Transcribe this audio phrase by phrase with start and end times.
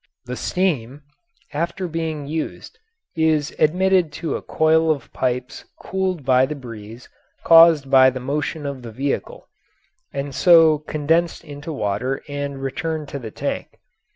[0.25, 1.03] The steam,
[1.53, 2.79] after being used,
[3.15, 7.07] is admitted to a coil of pipes cooled by the breeze
[7.43, 9.47] caused by the motion of the vehicle,
[10.11, 13.77] and so condensed into water and returned to the tank.